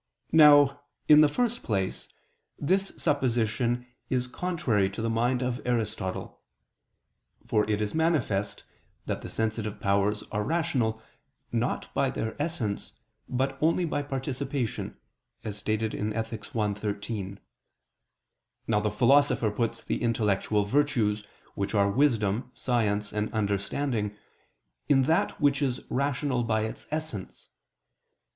Now, 0.31 0.81
in 1.07 1.21
the 1.21 1.29
first 1.29 1.61
place, 1.61 2.07
this 2.57 2.91
supposition 2.97 3.85
is 4.09 4.25
contrary 4.25 4.89
to 4.89 4.99
the 4.99 5.11
mind 5.11 5.43
of 5.43 5.61
Aristotle. 5.63 6.41
For 7.45 7.69
it 7.69 7.79
is 7.83 7.93
manifest 7.93 8.63
that 9.05 9.21
the 9.21 9.29
sensitive 9.29 9.79
powers 9.79 10.23
are 10.31 10.43
rational, 10.43 10.99
not 11.51 11.93
by 11.93 12.09
their 12.09 12.35
essence, 12.41 12.93
but 13.29 13.59
only 13.61 13.85
by 13.85 14.01
participation 14.01 14.97
(Ethic. 15.43 16.55
i, 16.55 16.73
13). 16.73 17.39
Now 18.65 18.79
the 18.79 18.89
Philosopher 18.89 19.51
puts 19.51 19.83
the 19.83 20.01
intellectual 20.01 20.65
virtues, 20.65 21.27
which 21.53 21.75
are 21.75 21.91
wisdom, 21.91 22.49
science 22.55 23.13
and 23.13 23.31
understanding, 23.33 24.15
in 24.89 25.03
that 25.03 25.39
which 25.39 25.61
is 25.61 25.85
rational 25.91 26.41
by 26.43 26.61
its 26.61 26.87
essence. 26.89 27.49